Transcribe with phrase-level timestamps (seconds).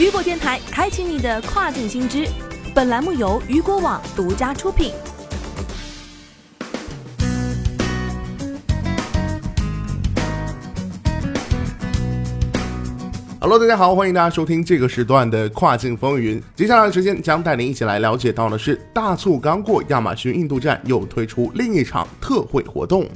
[0.00, 2.26] 雨果电台开启你的跨境新知，
[2.74, 4.94] 本栏目由雨果网独家出品。
[13.38, 16.42] Hello，大家好，欢迎大家收听这个时段的跨境风云。
[16.56, 23.06] 接下来的时间将带您一起来了解到的是，大促刚过，亚马逊印度站又推出另一场特惠活动。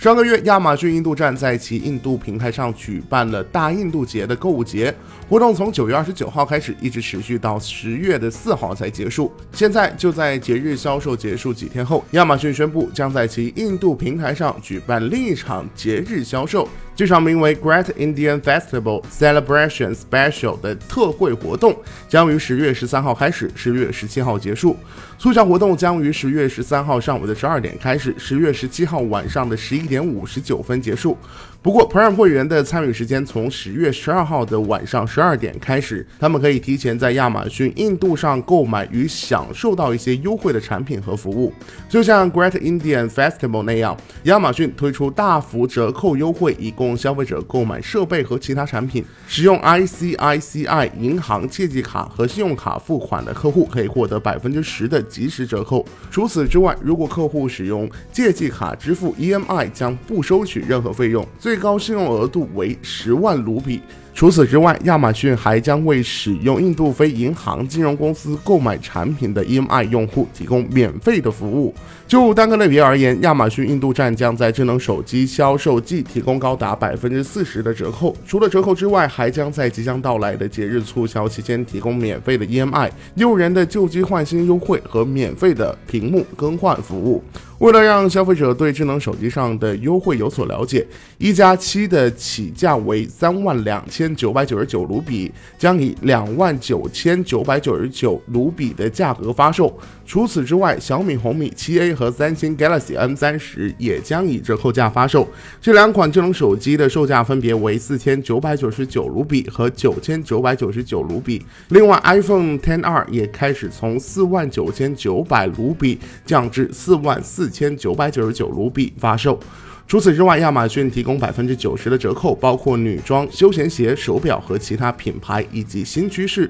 [0.00, 4.94] 上个月，亚马逊印度站在其印度平台上举办了大印度节的购物节
[5.28, 9.30] 活动，从九月二十九号开始，一直持续到十月的四号才结束。
[9.52, 16.66] 现在就在节日销售结束几天后，亚马逊宣布将在其印度平台上举办另一场节日销售。
[17.00, 21.74] 这场名为 Great Indian Festival Celebration Special 的特惠活动
[22.10, 24.76] 将于十月十三号开始，十月十七号结束。
[25.18, 31.16] 促销活动将于十月十三号上午的十二点开始，十月十七号晚上的十一点五十九分结束。
[31.62, 41.52] 不过，Prime 会员的参与时间从十月十二号的晚上十二点开始，他们可以提前在亚马逊印度上购买与享受到一些优惠的产品和服务。
[41.86, 49.04] 就像 Great Indian Festival 那样，亚马逊推出大幅折扣优惠，以供消费者购买设备和其他产品。
[49.26, 55.84] 使用 ICICI 银行借记卡和信用卡付款的客户可以获得百分之十的即时折扣。
[56.10, 61.26] 除此之外，如果客户使用借记卡支付 EMI，将不收取任何费用。
[61.38, 63.80] 最高信用额度为十万卢比。
[64.12, 71.72] 除此之外，亚马逊还将为使用印度非银行金融公司购买产品的 EMI 用户提供免费的服务。
[72.08, 78.16] 就单个类别而言，亚马逊印度站将在智能手机销售季提供高达百分之四十的折扣。
[78.26, 87.22] 除了折扣之外，还将在即将到来的节日促销期间提供免费的 EMI、诱人的旧机换新优惠和免费的屏幕更换服务。
[87.58, 90.86] 为了让消费者对智能手机上的优惠有所了解，
[91.18, 99.78] 一加七的起价为三万两千九百九十九卢比，将以两万九千九百九十九卢比的价格发售。
[100.06, 105.28] 除此之外，小米红米七 A 和三星 Galaxy M 三十也将以折扣价发售。
[105.60, 111.42] 这两款智能手机机的售价分别为四千九百九十九卢比和九千九百九十九卢比。
[111.70, 117.50] 另外，iPhone Ten 二也开始从四万九千九百卢比降至四万四。
[117.50, 119.38] 千九百九十九卢比发售。
[119.86, 126.48] 除此之外，亚马逊提供百分之九十的折扣，包括女装、休闲鞋、手表和其他品牌以及新趋势。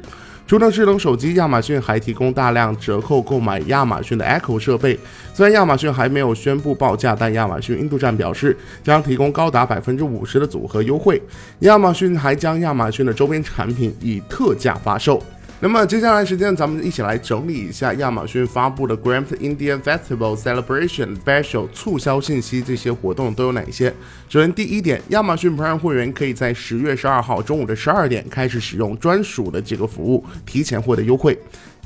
[0.51, 4.99] 除了智能手机，亚马逊还提供大量折扣购买亚马逊的 Echo 设备。
[5.33, 11.23] 虽然亚马逊还没有宣布报价，但亚马逊印度站表示将提供高达百分之五十的组合优惠。
[11.61, 15.23] 亚马逊还将亚马逊的周边产品以特价发售。
[15.63, 23.95] 那么接下来时间，咱们一起来整理一下亚马逊发布的 Grand Indian Festival Celebration Special 促销信息，这些活动都有哪些？
[24.27, 31.39] 首先，第一点，亚马逊 Prime 会员可以在十月十二号中午的十二点开始使用专属的这个服务，提前获得优惠。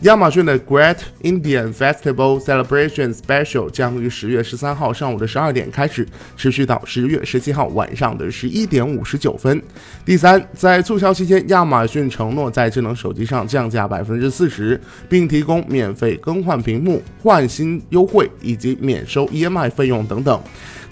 [0.03, 6.06] 亚马逊的 Great Indian Festival Celebration Special 将于十月十三号上午的十二点开始，
[6.37, 9.62] 持续到十月十七号晚上的十一点五十九分。
[10.05, 14.78] 第三，在促销期间，亚马逊承诺在智能手机上降价百分之四十，
[15.09, 20.38] 并提供免费更换屏幕、换新优惠以及免收 EMI 费用等等。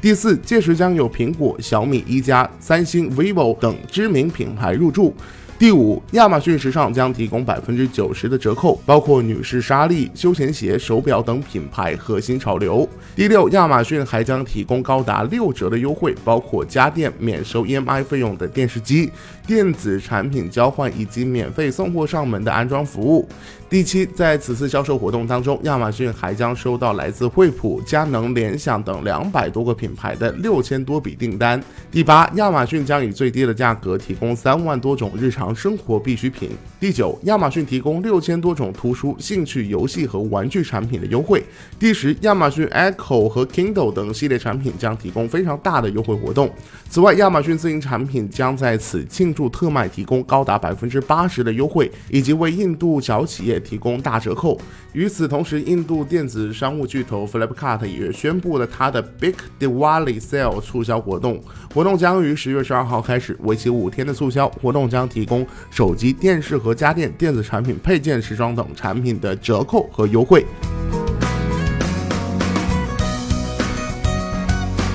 [0.00, 5.14] 第四，届时将有苹果、小米、一加、三星、vivo 等知名品牌入驻。
[5.62, 12.88] 第五，亚马逊时尚将提供百分之九十的折扣，包括女士纱丽、休闲鞋、手表等品牌核心潮流。
[13.14, 19.12] 第六，亚马逊还将提供高达六折的优惠，包括家电免收 EMI 费用的电视机、
[19.46, 23.28] 电子产品交换以及免费送货上门的安装服务。
[23.72, 31.58] 第七，在此次销售活动当中，亚马逊还将收到来自惠普、佳能、联想等两百多个品牌的六千多笔订单。
[31.90, 36.50] 第八，亚马逊将以最低的价格提供三万多种日常生活必需品。
[36.78, 41.42] 第九，亚马逊提供六千多种图书、兴趣、游戏和玩具产品的优惠。
[41.78, 46.50] 第十，亚马逊 Echo 和 Kindle 等系列产品将提供非常大的优惠活动。
[46.90, 53.61] 此外，亚马逊自营产品将在此庆祝特卖提供高达百分之八十的优惠，以及为印度小企业。
[53.62, 54.60] 提供大折扣。
[54.92, 61.42] 与此同时，印度电子商务巨头 Flipkart 也宣布了他的 Big Diwali Sale 促销活动，
[61.72, 70.44] 活动将于十月十二号开始，为期五天的促销活动将提供手机、电视和家电、电子产品、配件、时装等产品的折扣和优惠。